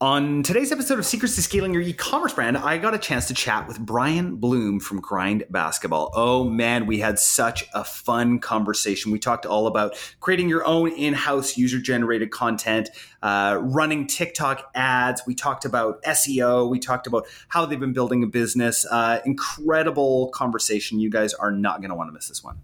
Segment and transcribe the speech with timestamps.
[0.00, 3.34] On today's episode of Secrets to Scaling Your E-commerce Brand, I got a chance to
[3.34, 6.12] chat with Brian Blum from Grind Basketball.
[6.14, 9.10] Oh man, we had such a fun conversation.
[9.10, 12.90] We talked all about creating your own in-house user-generated content,
[13.24, 15.22] uh, running TikTok ads.
[15.26, 16.70] We talked about SEO.
[16.70, 18.86] We talked about how they've been building a business.
[18.88, 21.00] Uh, incredible conversation.
[21.00, 22.62] You guys are not going to want to miss this one.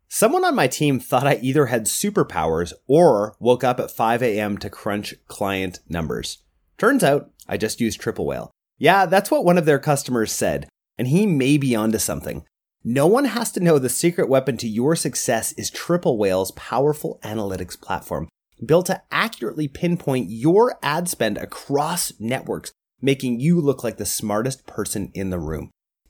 [0.08, 4.58] Someone on my team thought I either had superpowers or woke up at 5 a.m.
[4.58, 6.40] to crunch client numbers.
[6.78, 8.52] Turns out I just used Triple Whale.
[8.78, 10.68] Yeah, that's what one of their customers said,
[10.98, 12.46] and he may be onto something.
[12.84, 17.20] No one has to know the secret weapon to your success is Triple Whale's powerful
[17.24, 18.30] analytics platform,
[18.66, 24.66] built to accurately pinpoint your ad spend across networks, making you look like the smartest
[24.66, 25.70] person in the room.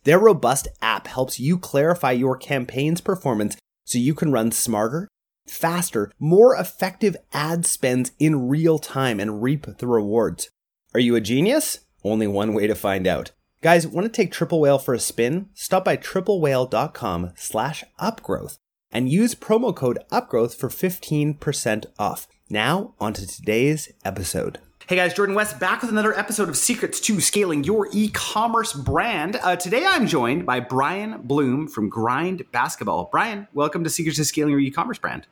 [0.09, 5.07] Their robust app helps you clarify your campaign's performance so you can run smarter,
[5.45, 10.49] faster, more effective ad spends in real time and reap the rewards.
[10.95, 11.81] Are you a genius?
[12.03, 13.33] Only one way to find out.
[13.61, 15.49] Guys, want to take Triple Whale for a spin?
[15.53, 18.57] Stop by triplewhale.com slash upgrowth
[18.91, 22.27] and use promo code upgrowth for 15% off.
[22.49, 24.57] Now, on to today's episode.
[24.89, 29.35] Hey guys, Jordan West back with another episode of Secrets to Scaling Your E-commerce Brand.
[29.35, 33.07] Uh, today I'm joined by Brian Blum from Grind Basketball.
[33.11, 35.27] Brian, welcome to Secrets to Scaling Your E-commerce Brand.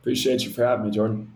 [0.00, 1.32] Appreciate you for having me, Jordan.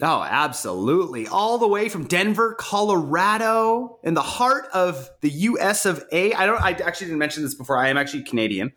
[0.00, 1.26] Oh, absolutely.
[1.26, 6.32] All the way from Denver, Colorado, in the heart of the US of A.
[6.34, 7.78] I don't I actually didn't mention this before.
[7.78, 8.72] I am actually Canadian.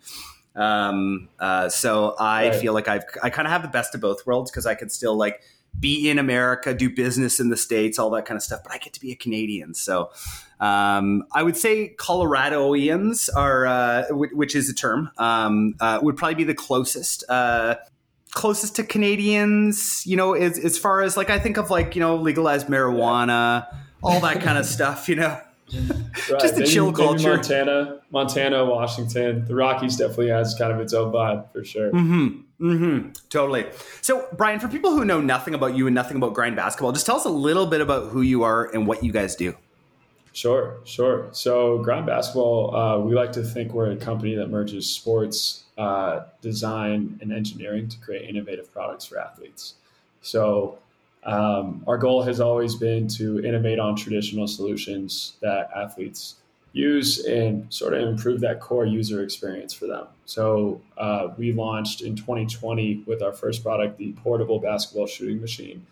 [0.56, 2.56] Um, uh, so I right.
[2.59, 4.90] feel like I've I kind of have the best of both worlds because I can
[4.90, 5.44] still like
[5.80, 8.62] be in America, do business in the States, all that kind of stuff.
[8.64, 9.74] But I get to be a Canadian.
[9.74, 10.12] So
[10.59, 16.36] um, I would say Coloradoians are, uh, which is a term, um, uh, would probably
[16.36, 17.24] be the closest.
[17.30, 17.76] Uh,
[18.31, 22.00] closest to Canadians, you know, as, as far as like I think of like, you
[22.00, 23.68] know, legalized marijuana,
[24.02, 25.40] all that kind of stuff, you know.
[26.30, 26.40] Right.
[26.42, 27.36] Just the chill culture.
[27.36, 29.46] Montana, Montana, Washington.
[29.46, 31.92] The Rockies definitely has kind of its own vibe for sure.
[31.92, 32.42] Mm-hmm.
[32.62, 33.12] Mm-hmm.
[33.30, 33.66] Totally.
[34.02, 37.06] So, Brian, for people who know nothing about you and nothing about Grind Basketball, just
[37.06, 39.56] tell us a little bit about who you are and what you guys do.
[40.34, 41.30] Sure, sure.
[41.31, 46.22] So, Grind Basketball, uh, we like to think we're a company that merges sports, uh,
[46.42, 49.76] design, and engineering to create innovative products for athletes.
[50.22, 50.80] So,
[51.24, 56.36] um, our goal has always been to innovate on traditional solutions that athletes
[56.74, 60.08] use and sort of improve that core user experience for them.
[60.26, 65.86] So uh, we launched in 2020 with our first product, the portable basketball shooting machine.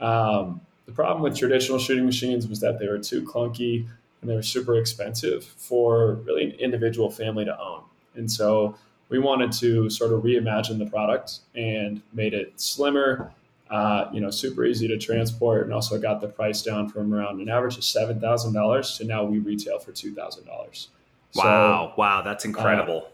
[0.00, 3.86] Um, the problem with traditional shooting machines was that they were too clunky
[4.20, 7.82] and they were super expensive for really an individual family to own.
[8.14, 8.76] And so
[9.08, 13.32] we wanted to sort of reimagine the product and made it slimmer,
[13.70, 17.40] uh, you know, super easy to transport, and also got the price down from around
[17.40, 20.88] an average of seven thousand dollars to now we retail for two thousand dollars.
[21.34, 21.92] Wow!
[21.94, 23.04] So, wow, that's incredible.
[23.06, 23.10] Uh,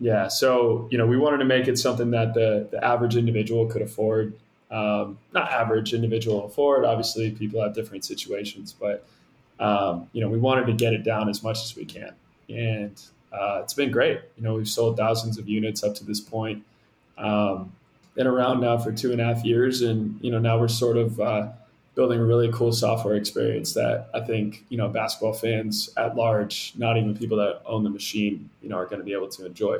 [0.00, 3.66] yeah, so you know, we wanted to make it something that the the average individual
[3.66, 4.34] could afford.
[4.70, 6.86] Um, not average individual afford.
[6.86, 9.06] Obviously, people have different situations, but
[9.60, 12.14] um, you know, we wanted to get it down as much as we can,
[12.48, 13.00] and
[13.32, 14.20] uh, it's been great.
[14.36, 16.64] You know, we've sold thousands of units up to this point.
[17.18, 17.72] Um,
[18.14, 20.96] been around now for two and a half years, and you know now we're sort
[20.96, 21.48] of uh,
[21.94, 26.72] building a really cool software experience that I think you know basketball fans at large,
[26.76, 29.46] not even people that own the machine, you know, are going to be able to
[29.46, 29.78] enjoy.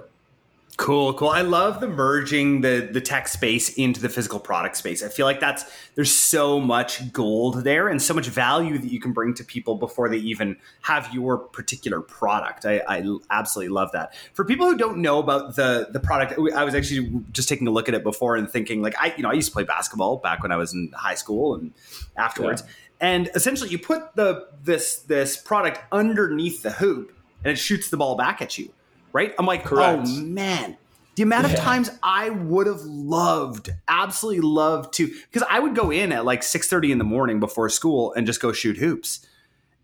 [0.79, 1.29] Cool, cool.
[1.29, 5.03] I love the merging the the tech space into the physical product space.
[5.03, 5.65] I feel like that's
[5.97, 9.75] there's so much gold there and so much value that you can bring to people
[9.75, 12.65] before they even have your particular product.
[12.65, 14.15] I, I absolutely love that.
[14.33, 17.71] For people who don't know about the the product, I was actually just taking a
[17.71, 20.17] look at it before and thinking like I you know I used to play basketball
[20.17, 21.73] back when I was in high school and
[22.17, 22.63] afterwards.
[22.63, 23.09] Yeah.
[23.09, 27.15] And essentially, you put the this this product underneath the hoop
[27.45, 28.73] and it shoots the ball back at you
[29.13, 29.35] right?
[29.39, 30.03] I'm like, oh, Correct.
[30.07, 30.77] oh man,
[31.15, 31.61] the amount of yeah.
[31.61, 36.41] times I would have loved, absolutely loved to, because I would go in at like
[36.43, 39.27] 6:30 in the morning before school and just go shoot hoops.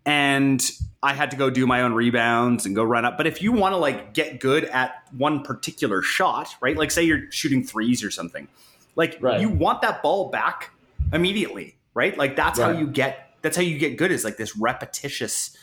[0.05, 0.67] And
[1.03, 3.15] I had to go do my own rebounds and go run up.
[3.15, 6.75] But if you want to like get good at one particular shot, right?
[6.75, 8.47] Like say you're shooting threes or something,
[8.95, 9.39] like right.
[9.39, 10.71] you want that ball back
[11.13, 12.17] immediately, right?
[12.17, 12.73] Like that's right.
[12.73, 15.55] how you get that's how you get good is like this repetitious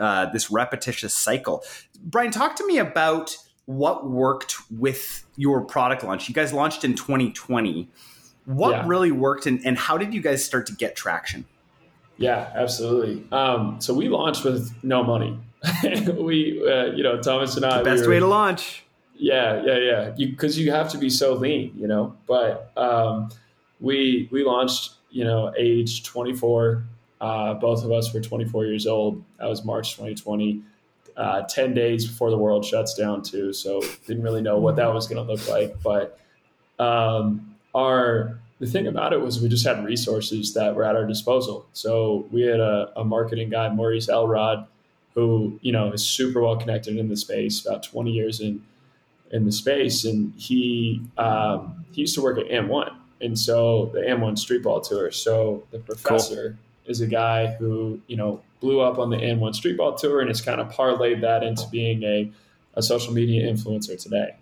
[0.00, 1.62] uh, this repetitious cycle.
[2.02, 3.36] Brian, talk to me about
[3.66, 6.28] what worked with your product launch.
[6.28, 7.88] You guys launched in 2020.
[8.46, 8.86] What yeah.
[8.86, 11.44] really worked, and, and how did you guys start to get traction?
[12.16, 13.24] Yeah, absolutely.
[13.32, 15.38] Um, so we launched with no money.
[15.84, 17.78] we, uh, you know, Thomas and I.
[17.78, 18.84] The best we were, way to launch.
[19.14, 20.10] Yeah, yeah, yeah.
[20.16, 22.16] Because you, you, have to be so lean, you know.
[22.26, 23.30] But um,
[23.78, 26.84] we we launched, you know, age 24.
[27.20, 29.22] Uh, both of us were 24 years old.
[29.38, 30.62] That was March 2020.
[31.16, 34.94] Uh, 10 days before the world shuts down too so didn't really know what that
[34.94, 36.18] was going to look like but
[36.78, 41.04] um, our the thing about it was we just had resources that were at our
[41.04, 44.66] disposal so we had a, a marketing guy maurice elrod
[45.14, 48.62] who you know is super well connected in the space about 20 years in
[49.30, 54.00] in the space and he um, he used to work at AND1 and so the
[54.00, 58.80] AND1 street ball tour so the professor cool is a guy who you know blew
[58.80, 62.30] up on the AND1 Streetball Tour and has kind of parlayed that into being a,
[62.74, 64.36] a social media influencer today.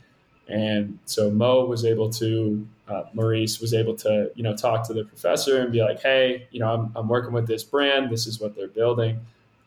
[0.49, 4.95] And so Mo was able to, uh, Maurice was able to, you know, talk to
[4.95, 8.11] the professor and be like, hey, you know, I'm, I'm working with this brand.
[8.11, 9.21] This is what they're building.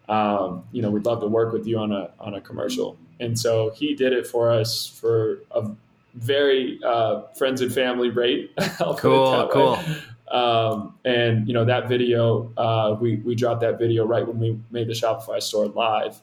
[0.10, 2.98] Um, you know, we'd love to work with you on a on a commercial.
[3.20, 5.70] And so he did it for us for a
[6.16, 8.52] very uh, friends and family rate.
[8.98, 9.80] cool, cool.
[10.32, 14.58] Um, and you know that video, uh, we we dropped that video right when we
[14.72, 16.22] made the Shopify store live,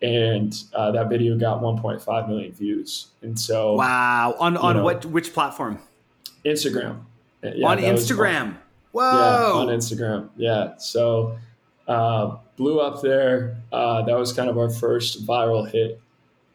[0.00, 3.08] and uh, that video got 1.5 million views.
[3.20, 5.78] And so, wow, on on know, what which platform?
[6.46, 7.00] Instagram.
[7.42, 8.56] Yeah, on Instagram.
[8.92, 9.02] Whoa.
[9.02, 10.30] Yeah, on Instagram.
[10.36, 10.76] Yeah.
[10.78, 11.38] So
[11.86, 13.58] uh, blew up there.
[13.70, 16.00] Uh, that was kind of our first viral hit,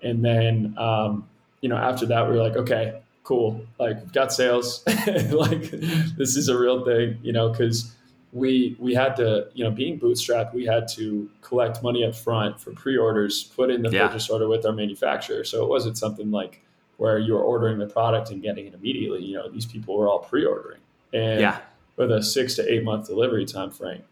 [0.01, 1.27] and then um,
[1.61, 3.61] you know after that we were like, okay, cool.
[3.77, 4.83] Like we've got sales.
[5.31, 7.93] like this is a real thing, you know, because
[8.31, 12.59] we we had to, you know, being bootstrapped, we had to collect money up front
[12.59, 14.07] for pre-orders, put in the yeah.
[14.07, 15.43] purchase order with our manufacturer.
[15.43, 16.61] So it wasn't something like
[16.95, 19.25] where you were ordering the product and getting it immediately.
[19.25, 20.79] You know, these people were all pre-ordering.
[21.13, 21.59] And yeah.
[21.97, 24.03] with a six to eight month delivery time frame.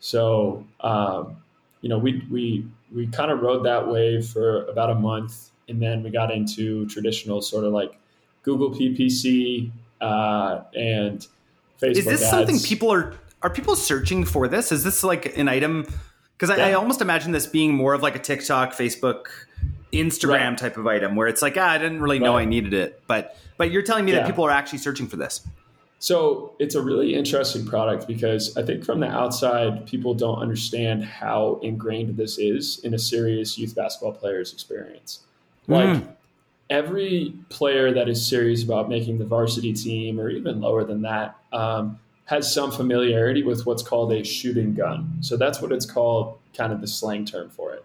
[0.00, 1.36] So um,
[1.80, 5.80] you know, we we we kind of rode that wave for about a month and
[5.80, 7.98] then we got into traditional sort of like
[8.44, 9.70] Google PPC,
[10.00, 11.26] uh, and
[11.80, 11.96] Facebook.
[11.96, 12.30] Is this ads.
[12.30, 14.46] something people are are people searching for?
[14.46, 15.86] This is this like an item?
[16.36, 16.66] Because yeah.
[16.66, 19.26] I, I, almost imagine this being more of like a TikTok, Facebook,
[19.92, 20.58] Instagram right.
[20.58, 22.42] type of item, where it's like, ah, I didn't really know right.
[22.42, 24.20] I needed it, but but you're telling me yeah.
[24.20, 25.46] that people are actually searching for this.
[26.00, 31.02] So it's a really interesting product because I think from the outside, people don't understand
[31.02, 35.20] how ingrained this is in a serious youth basketball player's experience.
[35.66, 36.06] Like mm
[36.70, 41.36] every player that is serious about making the varsity team or even lower than that
[41.52, 45.18] um, has some familiarity with what's called a shooting gun.
[45.20, 47.84] So that's what it's called, kind of the slang term for it.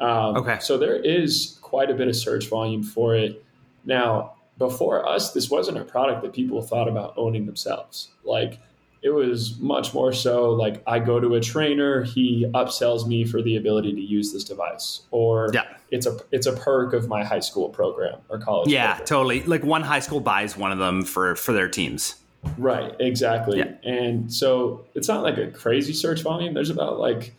[0.00, 0.58] Um, okay.
[0.60, 3.44] So there is quite a bit of search volume for it.
[3.84, 8.10] Now, before us, this wasn't a product that people thought about owning themselves.
[8.24, 8.58] Like,
[9.02, 13.40] it was much more so like I go to a trainer, he upsells me for
[13.40, 15.64] the ability to use this device, or yeah.
[15.90, 18.68] it's a it's a perk of my high school program or college.
[18.68, 19.06] Yeah, program.
[19.06, 19.42] totally.
[19.44, 22.16] Like one high school buys one of them for for their teams.
[22.56, 23.58] Right, exactly.
[23.58, 23.72] Yeah.
[23.84, 26.54] And so it's not like a crazy search volume.
[26.54, 27.34] There's about like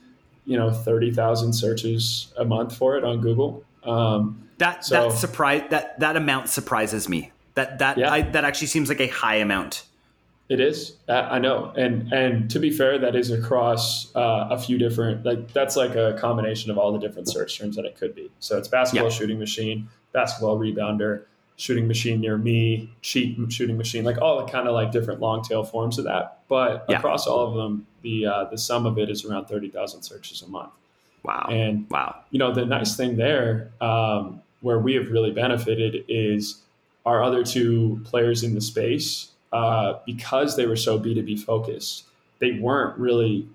[0.45, 3.63] you know thirty thousand searches a month for it on Google.
[3.83, 7.31] Um, that so, that surprise that that amount surprises me.
[7.53, 8.11] That that yeah.
[8.11, 9.83] I, that actually seems like a high amount.
[10.51, 10.97] It is.
[11.07, 15.25] I know, and and to be fair, that is across uh, a few different.
[15.25, 18.29] Like that's like a combination of all the different search terms that it could be.
[18.41, 19.15] So it's basketball yeah.
[19.15, 21.23] shooting machine, basketball rebounder,
[21.55, 25.41] shooting machine near me, cheat shooting machine, like all the kind of like different long
[25.41, 26.39] tail forms of that.
[26.49, 26.97] But yeah.
[26.97, 30.41] across all of them, the uh, the sum of it is around thirty thousand searches
[30.41, 30.73] a month.
[31.23, 31.47] Wow!
[31.49, 36.57] And wow, you know the nice thing there, um, where we have really benefited is
[37.05, 42.05] our other two players in the space, uh, because they were so B2B focused,
[42.39, 43.47] they weren't really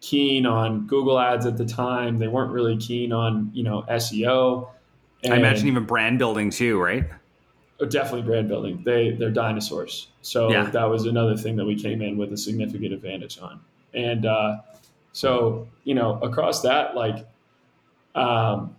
[0.00, 2.18] keen on Google ads at the time.
[2.18, 4.68] They weren't really keen on, you know, SEO.
[5.24, 7.08] I imagine even brand building too, right?
[7.80, 8.82] Oh, definitely brand building.
[8.84, 10.08] They they're dinosaurs.
[10.22, 10.64] So yeah.
[10.70, 13.60] that was another thing that we came in with a significant advantage on.
[13.94, 14.58] And uh,
[15.12, 17.24] so you know across that, like
[18.14, 18.76] um,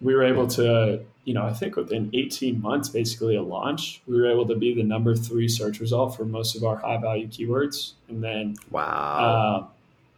[0.00, 4.18] we were able to, you know, I think within 18 months, basically a launch, we
[4.18, 7.28] were able to be the number three search result for most of our high value
[7.28, 7.92] keywords.
[8.08, 8.86] And then wow.
[9.66, 9.66] Uh,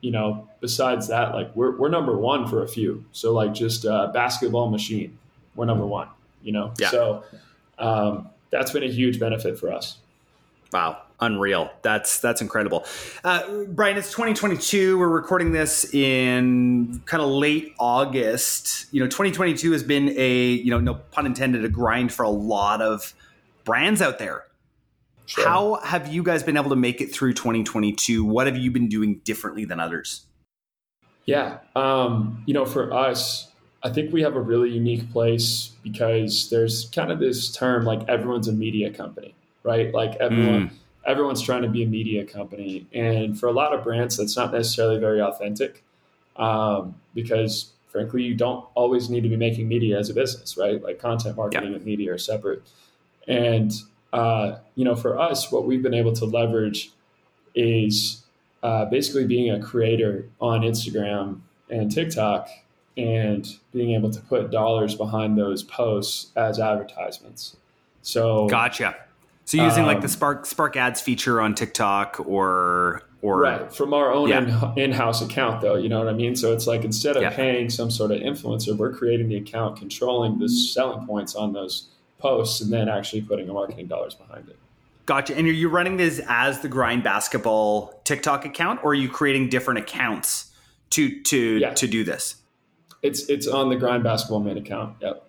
[0.00, 3.04] you know, besides that, like we're, we're number one for a few.
[3.12, 5.16] So like just uh, basketball machine,
[5.54, 6.08] we're number one,
[6.42, 6.72] you know?
[6.78, 6.90] Yeah.
[6.90, 7.24] So
[7.78, 9.98] um, that's been a huge benefit for us.
[10.72, 11.70] Wow, unreal!
[11.80, 12.84] That's that's incredible.
[13.24, 14.98] Uh, Brian, it's 2022.
[14.98, 18.92] We're recording this in kind of late August.
[18.92, 22.30] You know, 2022 has been a you know no pun intended a grind for a
[22.30, 23.14] lot of
[23.64, 24.44] brands out there.
[25.26, 25.44] Sure.
[25.44, 28.24] How have you guys been able to make it through 2022?
[28.24, 30.26] What have you been doing differently than others?
[31.24, 33.52] Yeah, um, you know, for us,
[33.82, 38.08] I think we have a really unique place because there's kind of this term like
[38.08, 39.92] everyone's a media company, right?
[39.92, 40.72] Like everyone, mm.
[41.04, 44.52] Everyone's trying to be a media company, and for a lot of brands, that's not
[44.52, 45.84] necessarily very authentic,
[46.36, 50.82] um, because frankly, you don't always need to be making media as a business, right?
[50.82, 51.76] Like content marketing yeah.
[51.76, 52.62] and media are separate,
[53.26, 53.72] and
[54.12, 56.92] uh, you know, for us, what we've been able to leverage
[57.54, 58.22] is
[58.62, 61.40] uh, basically being a creator on Instagram
[61.70, 62.48] and TikTok
[62.96, 67.56] and being able to put dollars behind those posts as advertisements.
[68.02, 68.96] So gotcha.
[69.44, 73.72] So using um, like the um, Spark Spark Ads feature on TikTok or or right
[73.72, 74.72] from our own yeah.
[74.76, 76.36] in, house account though, you know what I mean?
[76.36, 77.30] So it's like instead of yeah.
[77.30, 81.88] paying some sort of influencer, we're creating the account, controlling the selling points on those
[82.18, 84.58] posts, and then actually putting the marketing dollars behind it.
[85.06, 85.36] Gotcha.
[85.36, 89.48] And are you running this as the Grind Basketball TikTok account, or are you creating
[89.48, 90.52] different accounts
[90.90, 91.74] to to yeah.
[91.74, 92.36] to do this?
[93.02, 94.96] It's it's on the Grind Basketball main account.
[95.00, 95.28] Yep.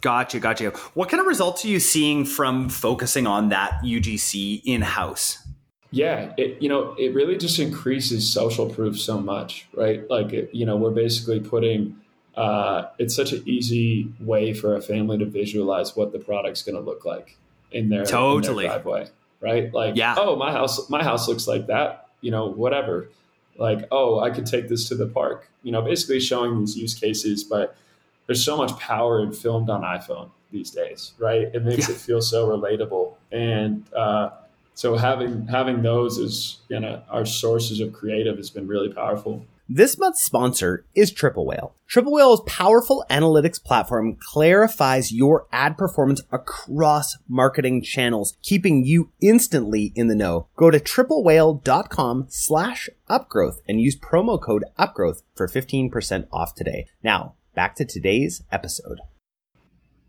[0.00, 0.70] Gotcha, gotcha.
[0.94, 5.38] What kind of results are you seeing from focusing on that UGC in house?
[5.90, 10.08] Yeah, it you know it really just increases social proof so much, right?
[10.10, 11.96] Like it, you know we're basically putting.
[12.36, 16.76] Uh, it's such an easy way for a family to visualize what the product's going
[16.76, 17.36] to look like
[17.72, 18.66] in their, totally.
[18.66, 19.08] in their driveway,
[19.40, 19.74] right?
[19.74, 20.14] Like, yeah.
[20.16, 22.06] oh, my house, my house looks like that.
[22.20, 23.08] You know, whatever
[23.58, 25.50] like, oh, I could take this to the park.
[25.62, 27.76] You know, basically showing these use cases, but
[28.28, 31.50] there's so much power in filmed on iPhone these days, right?
[31.52, 31.94] It makes yeah.
[31.94, 33.14] it feel so relatable.
[33.32, 34.30] And uh,
[34.74, 39.44] so having having those as you know our sources of creative has been really powerful.
[39.70, 41.74] This month's sponsor is Triple Whale.
[41.86, 49.92] Triple Whale's powerful analytics platform clarifies your ad performance across marketing channels, keeping you instantly
[49.94, 50.48] in the know.
[50.56, 56.86] Go to triplewhale.com slash upgrowth and use promo code upgrowth for 15% off today.
[57.02, 59.00] Now, back to today's episode.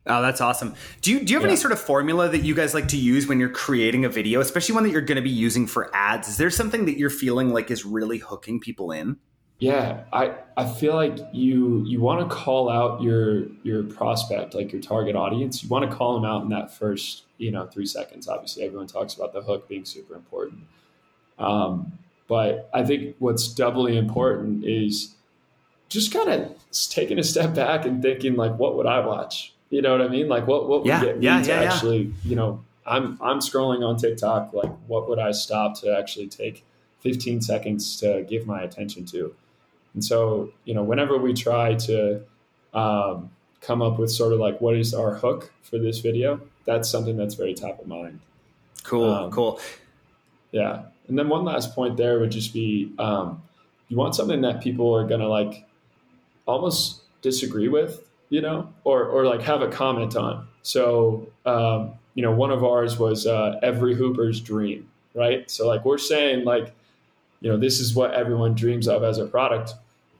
[0.05, 0.75] Oh, that's awesome.
[1.01, 1.53] Do you do you have yeah.
[1.53, 4.39] any sort of formula that you guys like to use when you're creating a video,
[4.39, 6.27] especially one that you're going to be using for ads?
[6.27, 9.17] Is there something that you're feeling like is really hooking people in?
[9.57, 14.71] Yeah, I, I feel like you you want to call out your your prospect, like
[14.71, 15.63] your target audience.
[15.63, 18.27] You want to call them out in that first, you know, three seconds.
[18.27, 20.65] Obviously, everyone talks about the hook being super important.
[21.39, 25.15] Um, but I think what's doubly important is
[25.89, 26.55] just kind of
[26.89, 29.53] taking a step back and thinking like, what would I watch?
[29.69, 30.27] You know what I mean?
[30.27, 33.39] Like, what what would yeah, get me yeah, to yeah, actually, you know, I'm I'm
[33.39, 34.53] scrolling on TikTok.
[34.53, 36.63] Like, what would I stop to actually take
[37.01, 39.36] 15 seconds to give my attention to?
[39.93, 42.22] And so, you know, whenever we try to
[42.74, 43.31] um,
[43.62, 47.17] come up with sort of like what is our hook for this video, that's something
[47.17, 48.19] that's very top of mind.
[48.84, 49.60] Cool, um, cool.
[50.51, 50.84] Yeah.
[51.08, 53.41] And then one last point there would just be um,
[53.88, 55.65] you want something that people are going to like
[56.49, 60.47] almost disagree with, you know, or, or like have a comment on.
[60.61, 65.49] So, um, you know, one of ours was uh, every Hooper's dream, right?
[65.49, 66.73] So, like, we're saying, like,
[67.41, 69.73] you know, this is what everyone dreams of as a product.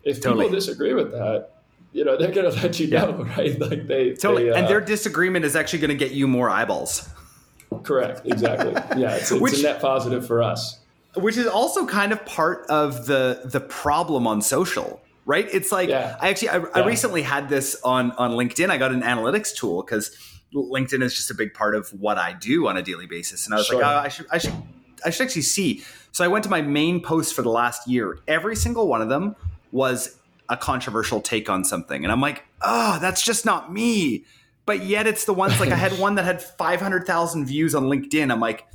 [0.04, 0.46] If totally.
[0.46, 1.50] people disagree with that,
[1.92, 3.06] you know, they're going to let you yeah.
[3.06, 3.60] know, right?
[3.60, 6.50] Like they totally, they, uh, and their disagreement is actually going to get you more
[6.50, 7.10] eyeballs.
[7.84, 8.22] Correct.
[8.26, 8.74] Exactly.
[9.00, 10.80] yeah, it's, it's Which, a net positive for us.
[11.16, 15.48] Which is also kind of part of the the problem on social, right?
[15.54, 16.18] It's like yeah.
[16.20, 16.66] I actually I, yeah.
[16.74, 18.72] I recently had this on on LinkedIn.
[18.72, 20.18] I got an analytics tool because
[20.56, 23.54] LinkedIn is just a big part of what I do on a daily basis, and
[23.54, 23.80] I was sure.
[23.80, 24.54] like, oh, I should I should
[25.06, 25.84] I should actually see.
[26.12, 28.18] So I went to my main posts for the last year.
[28.28, 29.36] Every single one of them
[29.72, 30.18] was
[30.50, 32.04] a controversial take on something.
[32.04, 34.26] And I'm like, oh, that's just not me.
[34.66, 38.32] but yet it's the ones like I had one that had 500,000 views on LinkedIn.
[38.32, 38.66] I'm like,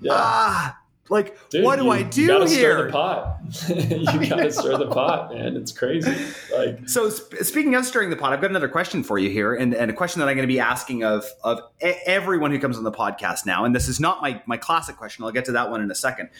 [0.00, 0.12] yeah.
[0.12, 0.78] ah,
[1.10, 2.78] like Dude, what do you, I do you gotta here?
[2.78, 3.38] Stir the pot.
[3.68, 5.56] you gotta stir the pot, man.
[5.56, 6.14] It's crazy.
[6.56, 7.10] Like so.
[7.12, 9.90] Sp- speaking of stirring the pot, I've got another question for you here, and, and
[9.90, 12.92] a question that I'm going to be asking of of everyone who comes on the
[12.92, 13.64] podcast now.
[13.64, 15.24] And this is not my my classic question.
[15.24, 16.30] I'll get to that one in a second.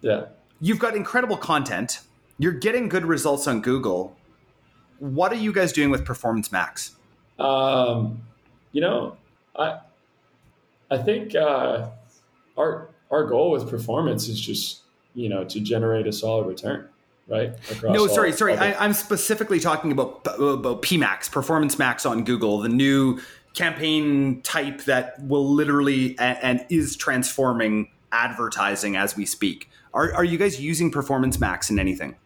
[0.00, 0.26] Yeah,
[0.60, 2.00] you've got incredible content.
[2.38, 4.16] You're getting good results on Google.
[4.98, 6.96] What are you guys doing with Performance Max?
[7.38, 8.22] Um,
[8.72, 9.18] you know,
[9.54, 9.80] I
[10.90, 11.90] I think uh,
[12.56, 14.80] our our goal with performance is just
[15.14, 16.88] you know to generate a solid return
[17.28, 17.52] right?
[17.70, 18.56] Across no sorry all, sorry.
[18.56, 23.20] all I, am specifically talking about about pmax performance max on google the new
[23.54, 29.68] campaign type that will literally and, and is transforming advertising as we speak.
[29.92, 32.16] Are, are you guys using performance max in anything?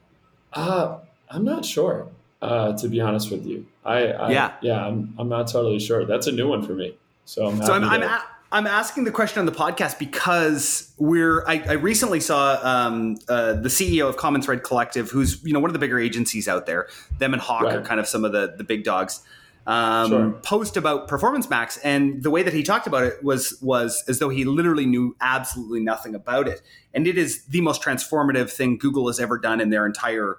[0.53, 0.99] Uh,
[1.31, 2.09] i'm not sure
[2.43, 3.67] uh, to be honest with you.
[3.85, 4.53] I, I yeah.
[4.61, 6.05] yeah I'm, I'm not totally sure.
[6.05, 8.21] That's a new one for me so i'm, so I'm, I'm
[8.55, 11.45] I'm asking the question on the podcast because we're.
[11.45, 15.59] I, I recently saw um, uh, the CEO of Common Thread Collective, who's you know
[15.59, 16.87] one of the bigger agencies out there.
[17.19, 17.75] Them and Hawke right.
[17.75, 19.23] are kind of some of the the big dogs.
[19.67, 20.31] Um, sure.
[20.45, 24.21] Post about Performance Max, and the way that he talked about it was was as
[24.21, 26.63] though he literally knew absolutely nothing about it,
[26.95, 30.39] and it is the most transformative thing Google has ever done in their entire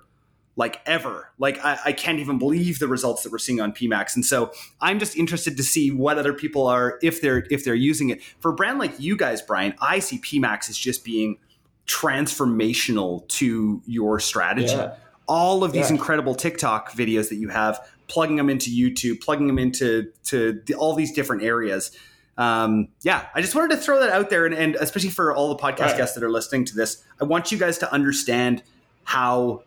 [0.56, 1.32] like ever.
[1.38, 4.16] Like I, I, can't even believe the results that we're seeing on PMax.
[4.16, 7.76] And so I'm just interested to see what other people are if they're if they're
[7.76, 8.24] using it.
[8.40, 11.38] For a brand like you guys, Brian, I see PMax as just being
[11.88, 14.74] transformational to your strategy.
[14.74, 14.96] Yeah.
[15.28, 15.96] All of these yeah.
[15.96, 20.76] incredible TikTok videos that you have, plugging them into YouTube, plugging them into to the,
[20.76, 21.92] all these different areas.
[22.38, 25.50] Um, yeah, I just wanted to throw that out there, and, and especially for all
[25.50, 25.98] the podcast right.
[25.98, 28.62] guests that are listening to this, I want you guys to understand
[29.06, 29.64] how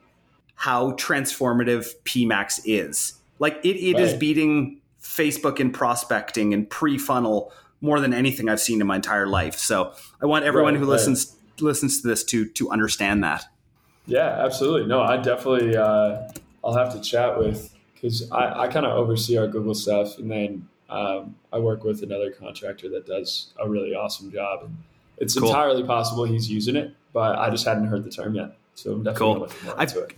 [0.59, 3.15] how transformative PMax is.
[3.39, 4.03] Like it, it right.
[4.03, 9.29] is beating Facebook in prospecting and pre-funnel more than anything I've seen in my entire
[9.29, 9.57] life.
[9.57, 10.95] So I want everyone right, who right.
[10.95, 13.45] listens listens to this to to understand that.
[14.07, 14.89] Yeah, absolutely.
[14.89, 16.29] No, I definitely uh,
[16.65, 20.29] I'll have to chat with because I, I kind of oversee our Google stuff, and
[20.29, 24.65] then um, I work with another contractor that does a really awesome job.
[24.65, 24.77] And
[25.19, 25.51] it's cool.
[25.51, 28.57] entirely possible he's using it, but I just hadn't heard the term yet.
[28.75, 29.41] So I'm definitely cool.
[29.43, 30.15] looking more into it.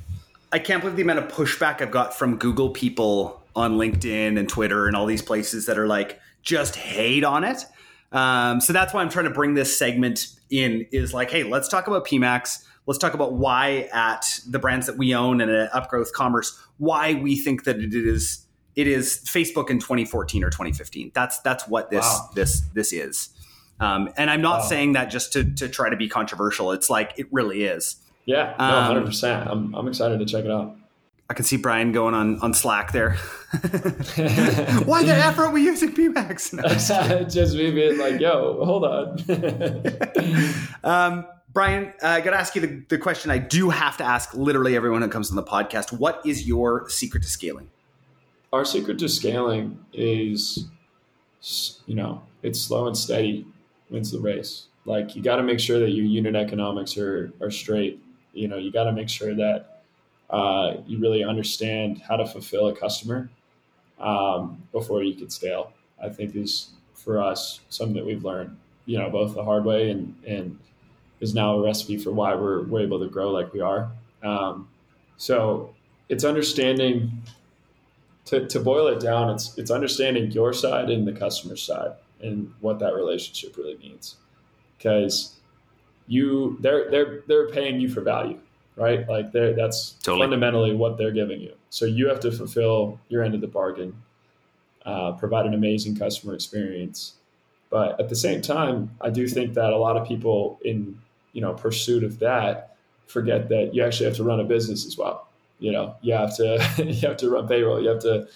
[0.52, 4.48] I can't believe the amount of pushback I've got from Google people on LinkedIn and
[4.48, 7.64] Twitter and all these places that are like just hate on it.
[8.12, 10.86] Um, so that's why I'm trying to bring this segment in.
[10.90, 12.64] Is like, hey, let's talk about PMax.
[12.86, 17.14] Let's talk about why at the brands that we own and at Upgrowth Commerce, why
[17.14, 21.12] we think that it is it is Facebook in 2014 or 2015.
[21.14, 22.30] That's that's what this wow.
[22.34, 23.28] this this is.
[23.78, 24.66] Um, and I'm not wow.
[24.66, 26.72] saying that just to to try to be controversial.
[26.72, 27.96] It's like it really is.
[28.30, 29.50] Yeah, no, hundred um, percent.
[29.50, 30.76] I'm I'm excited to check it out.
[31.28, 33.14] I can see Brian going on on Slack there.
[34.84, 36.52] Why the F are we using PMax?
[36.52, 39.18] No, just me being like, "Yo, hold on."
[40.84, 44.04] um, Brian, uh, I got to ask you the, the question I do have to
[44.04, 45.92] ask literally everyone who comes on the podcast.
[45.92, 47.68] What is your secret to scaling?
[48.52, 50.68] Our secret to scaling is,
[51.86, 53.44] you know, it's slow and steady
[53.90, 54.66] wins the race.
[54.84, 58.00] Like you got to make sure that your unit economics are are straight
[58.32, 59.82] you know you got to make sure that
[60.30, 63.28] uh, you really understand how to fulfill a customer
[63.98, 65.72] um, before you can scale.
[66.02, 69.90] I think is for us something that we've learned, you know, both the hard way
[69.90, 70.58] and and
[71.20, 73.90] is now a recipe for why we're we're able to grow like we are.
[74.22, 74.68] Um,
[75.16, 75.74] so
[76.08, 77.22] it's understanding
[78.26, 82.52] to, to boil it down, it's it's understanding your side and the customer side and
[82.60, 84.16] what that relationship really means.
[84.76, 85.39] Because
[86.10, 88.38] you they're they're they're paying you for value,
[88.74, 89.08] right?
[89.08, 90.24] Like that's totally.
[90.24, 91.54] fundamentally what they're giving you.
[91.70, 93.94] So you have to fulfill your end of the bargain,
[94.84, 97.14] uh, provide an amazing customer experience.
[97.70, 100.98] But at the same time, I do think that a lot of people in
[101.32, 104.98] you know pursuit of that forget that you actually have to run a business as
[104.98, 105.28] well.
[105.60, 107.80] You know, you have to you have to run payroll.
[107.80, 108.26] You have to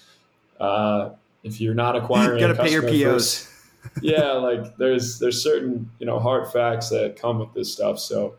[0.60, 1.10] uh,
[1.42, 3.46] if you're not acquiring, you got to pay your POs.
[3.46, 3.53] First,
[4.00, 7.98] yeah, like there's there's certain you know hard facts that come with this stuff.
[7.98, 8.34] So,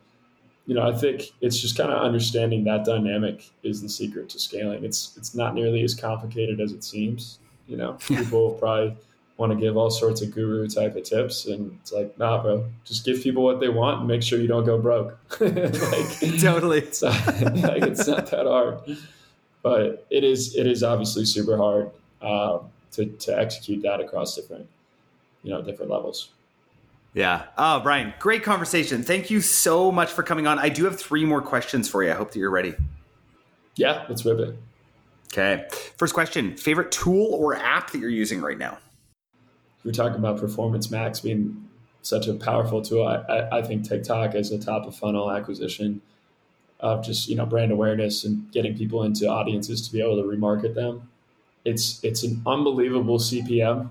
[0.65, 4.39] you know, I think it's just kind of understanding that dynamic is the secret to
[4.39, 4.83] scaling.
[4.83, 7.39] It's it's not nearly as complicated as it seems.
[7.67, 8.95] You know, people probably
[9.37, 12.65] want to give all sorts of guru type of tips, and it's like, nah, bro,
[12.83, 15.17] just give people what they want and make sure you don't go broke.
[15.39, 18.79] like, totally, it's not, like it's not that hard,
[19.61, 24.67] but it is it is obviously super hard um, to to execute that across different
[25.45, 26.29] you know different levels.
[27.13, 27.45] Yeah.
[27.57, 29.01] Oh, Brian, great conversation.
[29.01, 30.59] Thank you so much for coming on.
[30.59, 32.11] I do have three more questions for you.
[32.11, 32.75] I hope that you're ready.
[33.77, 34.57] Yeah, let's rip it.
[35.31, 35.65] Okay.
[35.97, 38.79] First question Favorite tool or app that you're using right now?
[39.85, 41.69] we're talking about Performance Max being
[42.01, 43.07] such a powerful tool.
[43.07, 46.01] I, I, I think TikTok as a top of funnel acquisition
[46.79, 50.23] of just you know brand awareness and getting people into audiences to be able to
[50.23, 51.09] remarket them.
[51.63, 53.89] It's it's an unbelievable CPM,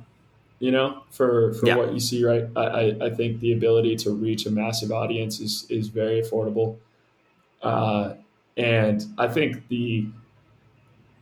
[0.58, 1.76] you know, for for yeah.
[1.76, 2.24] what you see.
[2.24, 6.76] Right, I, I think the ability to reach a massive audience is is very affordable,
[7.62, 8.14] uh,
[8.56, 10.06] and I think the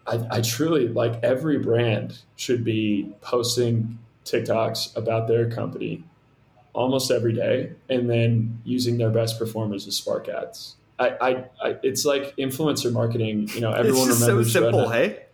[0.07, 6.05] I, I truly like every brand should be posting TikToks about their company
[6.73, 10.77] almost every day and then using their best performers as spark ads.
[10.99, 13.49] I, I, I it's like influencer marketing.
[13.55, 14.53] You know, everyone it's remembers.
[14.53, 15.25] So simple, hey.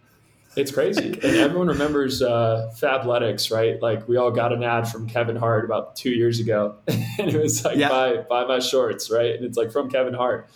[0.58, 3.80] It's crazy, and everyone remembers uh, Fabletics, right?
[3.80, 7.40] Like we all got an ad from Kevin Hart about two years ago, and it
[7.40, 7.88] was like yeah.
[7.88, 9.36] buy buy my shorts, right?
[9.36, 10.50] And it's like from Kevin Hart,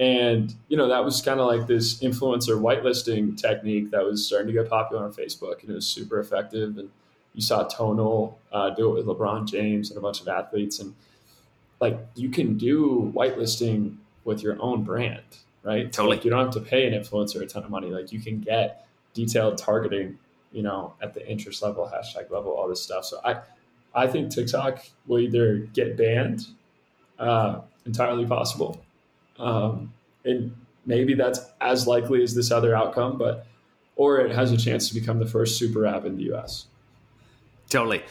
[0.00, 4.48] and you know that was kind of like this influencer whitelisting technique that was starting
[4.48, 6.76] to get popular on Facebook, and it was super effective.
[6.76, 6.90] And
[7.32, 10.92] you saw Tonal uh, do it with LeBron James and a bunch of athletes, and
[11.80, 15.22] like you can do whitelisting with your own brand,
[15.62, 15.92] right?
[15.92, 16.16] Totally.
[16.16, 17.90] Like you don't have to pay an influencer a ton of money.
[17.90, 18.85] Like you can get
[19.16, 20.18] detailed targeting,
[20.52, 23.06] you know, at the interest level, hashtag level, all this stuff.
[23.06, 23.40] So I,
[23.94, 26.46] I think TikTok will either get banned,
[27.18, 28.84] uh, entirely possible,
[29.38, 29.92] um,
[30.24, 33.46] and maybe that's as likely as this other outcome, but
[33.96, 36.66] or it has a chance to become the first super app in the U.S.
[37.70, 38.02] Totally.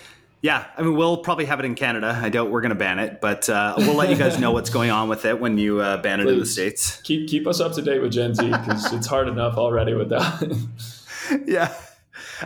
[0.41, 2.20] Yeah, I mean, we'll probably have it in Canada.
[2.22, 4.70] I doubt we're going to ban it, but uh, we'll let you guys know what's
[4.70, 6.34] going on with it when you uh, ban it Please.
[6.34, 7.02] in the states.
[7.02, 10.10] Keep keep us up to date with Gen Z because it's hard enough already with
[10.10, 10.68] that.
[11.45, 11.73] yeah.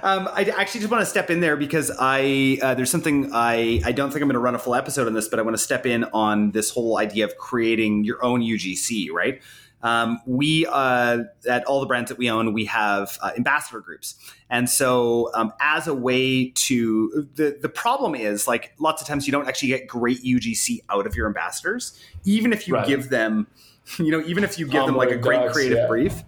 [0.01, 3.81] Um, I actually just want to step in there because I uh, there's something I
[3.85, 5.55] I don't think I'm going to run a full episode on this, but I want
[5.55, 9.41] to step in on this whole idea of creating your own UGC, right?
[9.81, 14.15] Um, we uh, at all the brands that we own, we have uh, ambassador groups,
[14.49, 19.25] and so um, as a way to the the problem is like lots of times
[19.25, 22.85] you don't actually get great UGC out of your ambassadors, even if you right.
[22.85, 23.47] give them,
[23.99, 25.87] you know, even if you give them like a great creative yeah.
[25.87, 26.23] brief.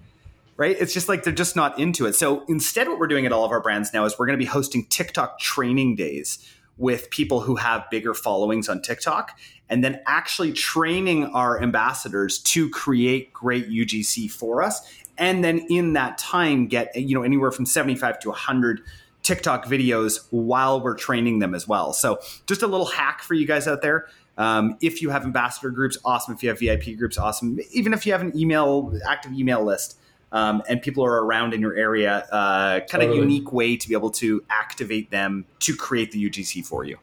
[0.61, 0.77] Right?
[0.79, 2.13] It's just like they're just not into it.
[2.13, 4.45] So instead, what we're doing at all of our brands now is we're going to
[4.45, 6.37] be hosting TikTok training days
[6.77, 12.69] with people who have bigger followings on TikTok and then actually training our ambassadors to
[12.69, 15.01] create great UGC for us.
[15.17, 18.81] And then in that time, get you know anywhere from 75 to 100
[19.23, 21.91] TikTok videos while we're training them as well.
[21.91, 24.09] So just a little hack for you guys out there.
[24.37, 26.35] Um, if you have ambassador groups, awesome.
[26.35, 27.59] If you have VIP groups, awesome.
[27.71, 29.97] Even if you have an email, active email list,
[30.31, 33.19] um, and people are around in your area, uh, kind of totally.
[33.19, 36.97] unique way to be able to activate them to create the UGC for you.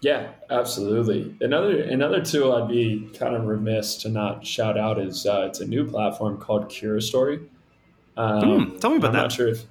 [0.00, 1.34] Yeah, absolutely.
[1.40, 5.60] Another another tool I'd be kind of remiss to not shout out is uh, it's
[5.60, 7.46] a new platform called Curastory.
[8.16, 9.22] Um, mm, tell me about I'm that.
[9.22, 9.64] Not sure if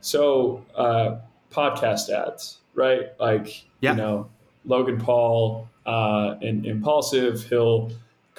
[0.00, 0.64] so.
[0.74, 1.16] Uh,
[1.50, 3.08] podcast ads, right?
[3.18, 3.92] Like yeah.
[3.92, 4.30] you know,
[4.64, 7.42] Logan Paul uh, and Impulsive.
[7.44, 7.90] He'll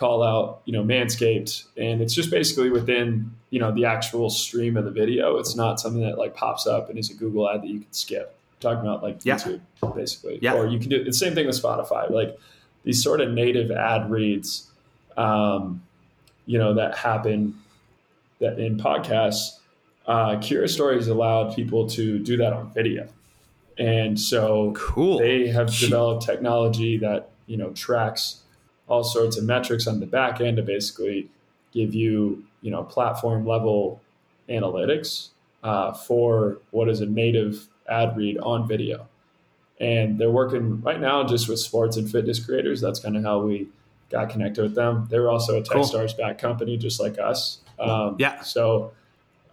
[0.02, 4.76] call out you know Manscaped, and it's just basically within you know the actual stream
[4.76, 5.38] of the video.
[5.38, 7.94] It's not something that like pops up and is a Google ad that you can
[7.94, 9.36] skip talking about like yeah.
[9.36, 9.62] YouTube,
[9.96, 10.40] basically.
[10.42, 10.54] Yeah.
[10.54, 12.10] Or you can do the same thing with Spotify.
[12.10, 12.40] Like
[12.84, 14.68] these sort of native ad reads,
[15.18, 15.84] um,
[16.46, 17.60] you know, that happen
[18.40, 19.58] that in podcasts,
[20.08, 23.08] uh, Curastory's allowed people to do that on video.
[23.78, 25.20] And so cool.
[25.20, 28.42] they have developed technology that, you know, tracks
[28.92, 31.30] all sorts of metrics on the back end to basically
[31.72, 34.02] give you, you know, platform level
[34.50, 35.30] analytics
[35.64, 39.08] uh, for what is a native ad read on video.
[39.80, 42.82] And they're working right now just with sports and fitness creators.
[42.82, 43.70] That's kind of how we
[44.10, 45.08] got connected with them.
[45.10, 46.28] They were also a Techstars cool.
[46.28, 47.60] back company, just like us.
[47.80, 48.42] Um, yeah.
[48.42, 48.92] So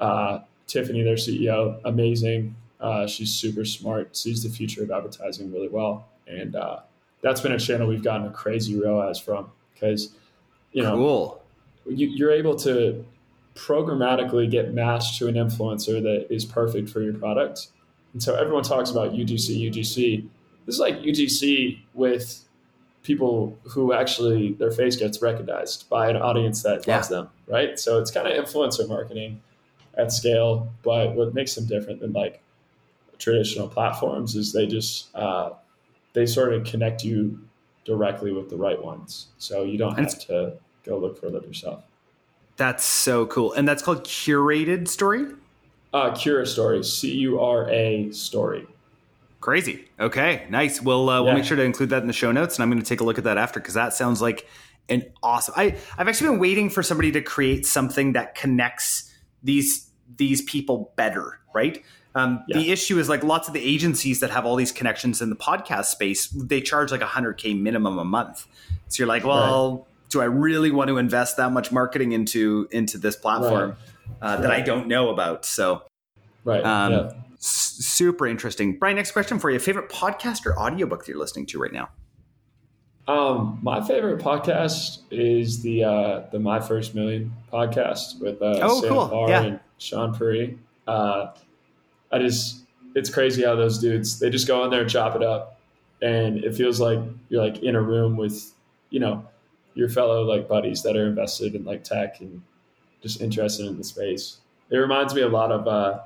[0.00, 2.56] uh, Tiffany, their CEO, amazing.
[2.80, 6.08] Uh, she's super smart, sees the future of advertising really well.
[6.26, 6.80] And uh,
[7.22, 10.14] that's been a channel we've gotten a crazy ROAS from because,
[10.72, 11.42] you know, cool.
[11.86, 13.04] you, you're able to
[13.54, 17.68] programmatically get matched to an influencer that is perfect for your product
[18.12, 20.26] and so everyone talks about UGC, UGC.
[20.66, 22.44] This is like UGC with
[23.02, 26.96] people who actually their face gets recognized by an audience that yeah.
[26.96, 27.78] loves them, right?
[27.78, 29.40] So it's kind of influencer marketing
[29.96, 30.68] at scale.
[30.82, 32.42] But what makes them different than like
[33.18, 35.50] traditional platforms is they just uh,
[36.12, 37.38] they sort of connect you
[37.84, 41.84] directly with the right ones, so you don't have to go look for them yourself.
[42.56, 45.26] That's so cool, and that's called curated story.
[45.92, 48.66] Uh, Cura Story, C U R A Story.
[49.40, 49.88] Crazy.
[49.98, 50.82] Okay, nice.
[50.82, 52.82] We'll uh, we'll make sure to include that in the show notes, and I'm going
[52.82, 54.48] to take a look at that after because that sounds like
[54.88, 55.54] an awesome.
[55.56, 60.92] I I've actually been waiting for somebody to create something that connects these these people
[60.96, 61.82] better, right?
[62.18, 62.58] Um, Yeah.
[62.58, 65.36] The issue is like lots of the agencies that have all these connections in the
[65.36, 68.46] podcast space, they charge like 100K minimum a month.
[68.88, 72.96] So you're like, well, do I really want to invest that much marketing into into
[72.98, 73.76] this platform
[74.22, 75.44] uh, that I don't know about?
[75.44, 75.82] So
[76.44, 76.64] Right.
[76.64, 77.10] Um, yeah.
[77.34, 78.78] s- super interesting.
[78.78, 79.58] Brian, next question for you.
[79.58, 81.90] Favorite podcast or audiobook that you're listening to right now?
[83.06, 88.80] Um, my favorite podcast is the uh, the My First Million podcast with uh, Oh,
[88.80, 89.08] Sam cool.
[89.08, 89.42] Parr Yeah.
[89.42, 90.58] and Sean Puri.
[90.86, 91.28] Uh,
[92.10, 92.62] I just
[92.94, 95.60] it's crazy how those dudes they just go in there and chop it up,
[96.02, 98.52] and it feels like you're like in a room with
[98.90, 99.26] you know
[99.74, 102.42] your fellow like buddies that are invested in like tech and
[103.02, 104.38] just interested in the space.
[104.70, 106.00] It reminds me a lot of uh,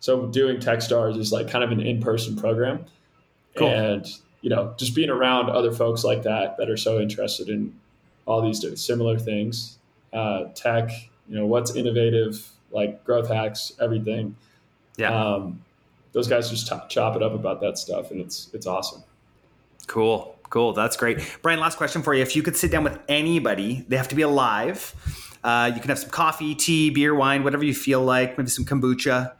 [0.00, 2.84] so doing TechStars is like kind of an in person program,
[3.56, 3.68] Cool.
[3.68, 4.06] and
[4.42, 7.74] you know just being around other folks like that that are so interested in
[8.26, 9.78] all these different similar things,
[10.12, 10.90] uh, tech,
[11.28, 14.36] you know what's innovative, like growth hacks, everything.
[14.96, 15.10] Yeah.
[15.10, 15.62] Um,
[16.12, 19.02] those guys just chop chop it up about that stuff, and it's it's awesome.
[19.86, 20.34] Cool.
[20.48, 20.72] Cool.
[20.72, 21.18] That's great.
[21.42, 22.22] Brian, last question for you.
[22.22, 24.94] If you could sit down with anybody, they have to be alive.
[25.42, 28.64] Uh, you can have some coffee, tea, beer, wine, whatever you feel like, maybe some
[28.64, 29.32] kombucha.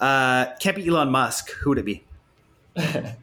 [0.00, 1.50] Uh, can't be Elon Musk.
[1.50, 2.04] Who would it be?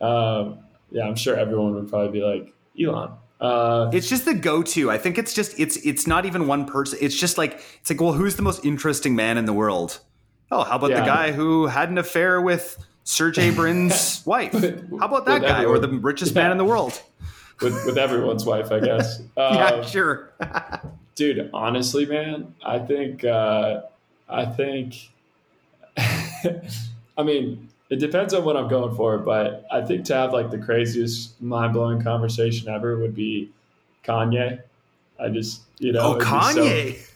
[0.00, 0.58] Um,
[0.90, 3.12] yeah, I'm sure everyone would probably be like Elon.
[3.40, 4.90] Uh, It's just the go-to.
[4.90, 6.98] I think it's just it's it's not even one person.
[7.00, 10.00] It's just like it's like, well, who's the most interesting man in the world?
[10.52, 14.52] Oh, how about the guy who had an affair with Sergey Brin's wife?
[14.52, 16.42] How about that guy or the richest Yeah.
[16.42, 17.00] man in the world?
[17.62, 19.22] with, with everyone's wife, I guess.
[19.36, 20.30] yeah, Um, sure.
[21.14, 23.82] dude honestly man i think uh
[24.30, 25.10] i think
[25.98, 30.50] i mean it depends on what i'm going for but i think to have like
[30.50, 33.50] the craziest mind-blowing conversation ever would be
[34.04, 34.58] kanye
[35.20, 37.10] i just you know oh, it'd so- Kanye.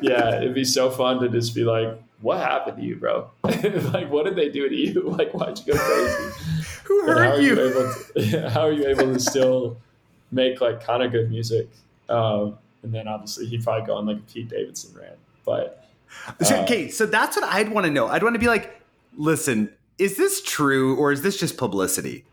[0.00, 1.88] yeah it'd be so fun to just be like
[2.20, 5.72] what happened to you bro like what did they do to you like why'd you
[5.72, 7.70] go crazy Who how hurt are you you?
[7.70, 9.76] able to how are you able to still
[10.32, 11.68] make like kind of good music
[12.08, 15.88] um, and then obviously he'd probably go on like a Pete Davidson rant but
[16.42, 18.08] So, uh, okay, so that's what I'd want to know.
[18.08, 18.80] I'd want to be like,
[19.16, 22.24] listen, is this true or is this just publicity?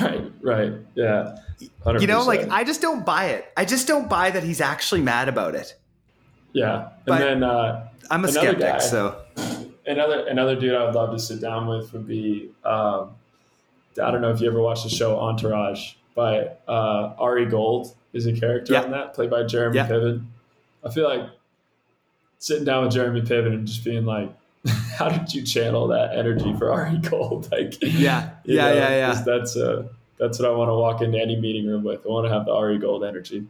[0.00, 1.36] right right yeah
[1.84, 2.00] 100%.
[2.02, 3.50] You know, like I just don't buy it.
[3.56, 5.74] I just don't buy that he's actually mad about it.
[6.52, 8.78] Yeah and but- then uh, I'm a skeptic, guy.
[8.78, 9.20] so
[9.86, 13.10] another another dude I would love to sit down with would be um,
[14.02, 18.26] I don't know if you ever watched the show Entourage, but uh, Ari Gold is
[18.26, 18.82] a character Yeah.
[18.82, 19.88] on that, played by Jeremy Yeah.
[19.88, 20.24] Piven.
[20.84, 21.28] I feel like
[22.38, 24.32] sitting down with Jeremy Piven and just being like,
[24.96, 29.22] "How did you channel that energy for Ari Gold?" Like, yeah, yeah, know, yeah, yeah.
[29.24, 29.84] That's uh,
[30.18, 32.04] that's what I want to walk into any meeting room with.
[32.04, 33.46] I want to have the Ari Gold energy.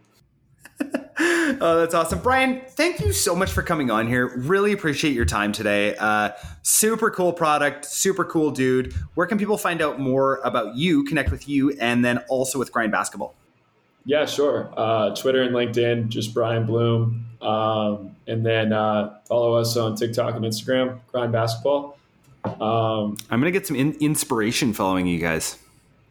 [1.62, 2.20] Oh, that's awesome.
[2.20, 4.29] Brian, thank you so much for coming on here.
[4.38, 5.94] Really appreciate your time today.
[5.96, 6.31] Uh,
[6.62, 8.94] super cool product, super cool dude.
[9.14, 12.73] Where can people find out more about you, connect with you, and then also with
[12.73, 13.35] Grind Basketball?
[14.07, 14.73] Yeah, sure.
[14.75, 17.27] Uh, Twitter and LinkedIn, just Brian Blum.
[17.42, 21.99] Um, and then uh, follow us on TikTok and Instagram, Grind Basketball.
[22.44, 25.59] Um, I'm going to get some in- inspiration following you guys.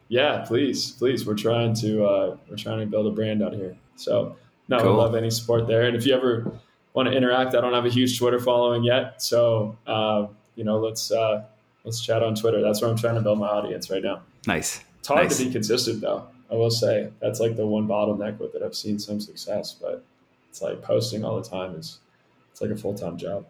[0.09, 1.25] yeah, please, please.
[1.25, 3.75] We're trying to uh, we're trying to build a brand out here.
[3.95, 4.35] So
[4.69, 4.93] no, Cool.
[4.95, 5.83] love any support there.
[5.83, 6.51] And if you ever
[6.93, 10.79] want to interact, I don't have a huge Twitter following yet, so uh, you know,
[10.79, 11.43] let's uh,
[11.83, 12.61] let's chat on Twitter.
[12.61, 14.21] That's where I'm trying to build my audience right now.
[14.47, 14.81] Nice.
[14.99, 15.37] It's hard Nice.
[15.37, 16.27] to be consistent though.
[16.51, 18.61] I will say that's like the one bottleneck with it.
[18.63, 20.03] I've seen some success, but
[20.49, 21.99] it's like posting all the time is
[22.51, 23.45] it's like a full time job.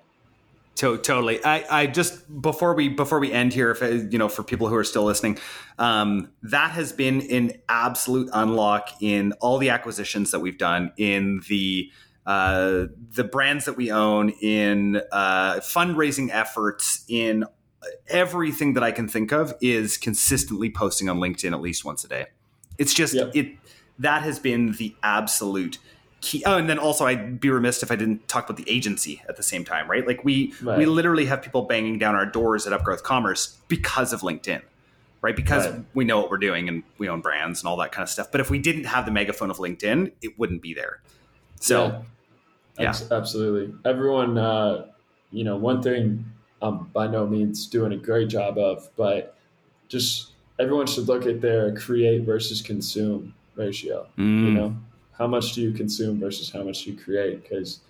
[0.80, 1.44] To- totally.
[1.44, 3.82] I, I just before we before we end here, if
[4.14, 5.38] you know, for people who are still listening,
[5.78, 11.42] um, that has been an absolute unlock in all the acquisitions that we've done in
[11.50, 11.92] the
[12.26, 17.44] uh, the brands that we own, in uh, fundraising efforts, in
[18.08, 22.08] everything that I can think of is consistently posting on LinkedIn at least once a
[22.08, 22.28] day.
[22.78, 23.32] It's just Yep.
[23.36, 23.58] it
[23.98, 25.78] that has been the absolute
[26.22, 26.44] key.
[26.46, 29.38] Oh, and then also I'd be remiss if I didn't talk about the agency at
[29.38, 30.06] the same time, right?
[30.06, 30.78] Like we Right.
[30.78, 34.62] we literally have people banging down our doors at Upgrowth Commerce because of LinkedIn.
[35.22, 35.36] Right?
[35.36, 35.84] Because Right.
[35.94, 38.32] we know what we're doing and we own brands and all that kind of stuff.
[38.32, 41.02] But if we didn't have the megaphone of LinkedIn, it wouldn't be there.
[41.60, 42.06] So
[42.80, 42.90] yeah.
[42.90, 43.74] Abs- absolutely.
[43.84, 44.86] Everyone, uh,
[45.32, 46.24] you know, one thing
[46.62, 49.36] I'm by no means doing a great job of, but
[49.90, 54.08] just everyone should look at their create versus consume ratio.
[54.16, 54.76] You mm, know,
[55.20, 57.44] how much do you consume versus how much you create?
[57.44, 57.82] Because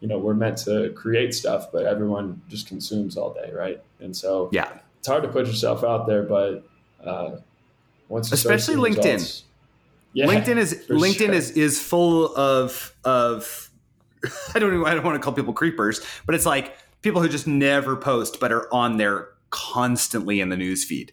[0.00, 3.82] you know we're meant to create stuff, but everyone just consumes all day, right?
[4.00, 4.78] And so yeah.
[4.98, 6.66] it's hard to put yourself out there, but
[7.04, 7.36] uh,
[8.08, 9.14] once Especially LinkedIn.
[9.14, 9.42] results-
[10.12, 11.32] yeah, LinkedIn is LinkedIn sure.
[11.34, 13.70] is is full of of
[14.54, 17.28] I don't even, I don't want to call people creepers, but it's like people who
[17.28, 21.10] just never post but are on there constantly in the newsfeed.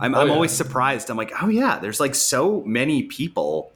[0.00, 0.34] I'm, Oh, I'm yeah.
[0.34, 1.10] always surprised.
[1.10, 3.72] I'm like, oh yeah, there's like so many people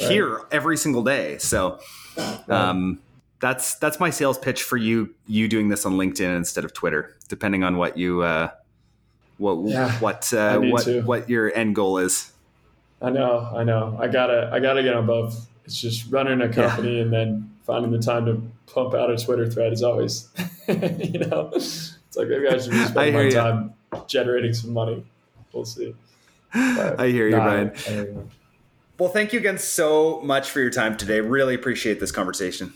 [0.00, 0.10] Right.
[0.10, 1.38] here every single day.
[1.38, 1.78] So
[2.48, 3.00] um,
[3.40, 5.14] that's that's my sales pitch for you.
[5.26, 8.50] You doing this on LinkedIn instead of Twitter, depending on what you uh,
[9.38, 11.02] what Yeah, what uh, what to.
[11.02, 12.32] what your end goal is.
[13.02, 13.96] I know, I know.
[13.98, 15.48] I gotta, I gotta get on both.
[15.64, 19.48] It's just running a company and then finding the time to pump out a Twitter
[19.48, 20.28] thread is always,
[20.68, 23.42] you know, it's like maybe I should I spend hear my ya.
[23.42, 23.74] time
[24.06, 25.04] generating some money.
[25.52, 25.94] We'll see.
[26.52, 27.70] But, I hear you, nah, Brian.
[27.70, 28.30] I hear you.
[29.00, 31.22] Well, thank you again so much for your time today.
[31.22, 32.74] Really appreciate this conversation.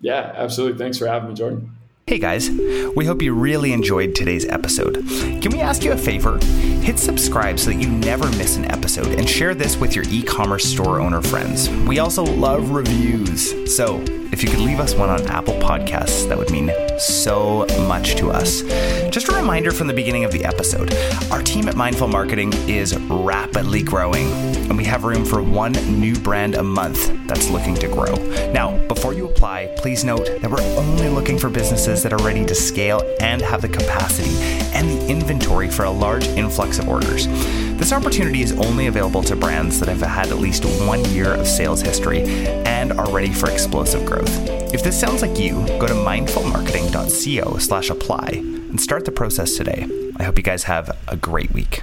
[0.00, 0.78] Yeah, absolutely.
[0.78, 1.72] Thanks for having me, Jordan.
[2.06, 4.96] Hey guys, we hope you really enjoyed today's episode.
[5.40, 6.38] Can we ask you a favor?
[6.44, 10.22] Hit subscribe so that you never miss an episode and share this with your e
[10.22, 11.70] commerce store owner friends.
[11.70, 13.74] We also love reviews.
[13.74, 18.16] So, if you could leave us one on Apple Podcasts, that would mean so much
[18.16, 18.60] to us.
[19.10, 20.92] Just a reminder from the beginning of the episode
[21.30, 24.26] our team at Mindful Marketing is rapidly growing,
[24.68, 28.14] and we have room for one new brand a month that's looking to grow.
[28.52, 31.48] Now, before you apply, please note that we're only looking for
[31.94, 34.34] businesses that are ready to scale and have the capacity
[34.74, 37.26] and the inventory for a large influx of orders.
[37.78, 41.46] This opportunity is only available to brands that have had at least one year of
[41.46, 42.22] sales history
[42.66, 44.32] and are ready for explosive growth.
[44.74, 49.86] If this sounds like you, go to mindfulmarketing.co slash apply and start the process today.
[50.16, 51.82] I hope you guys have a great week.